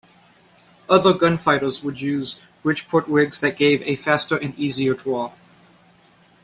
[0.89, 5.31] Other gunfighters would use Bridgeport rigs that gave a faster and easier draw.